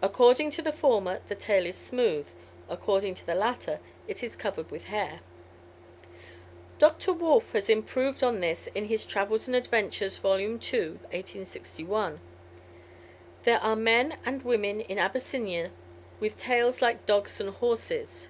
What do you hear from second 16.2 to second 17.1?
with tails like